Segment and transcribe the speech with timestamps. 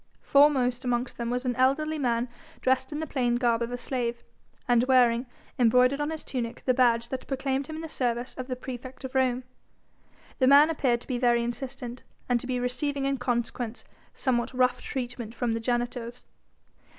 [0.23, 2.27] Foremost amongst them was an elderly man
[2.59, 4.23] dressed in the plain garb of a slave,
[4.67, 5.27] and wearing,
[5.59, 9.03] embroidered on his tunic, the badge that proclaimed him in the service of the praefect
[9.03, 9.43] of Rome.
[10.39, 14.81] The man appeared to be very insistent, and to be receiving in consequence, somewhat rough
[14.81, 16.23] treatment from the janitors.